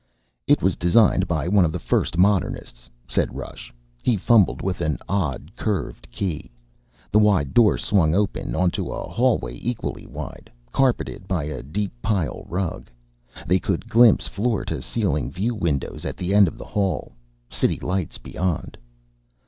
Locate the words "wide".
7.19-7.53, 10.07-10.51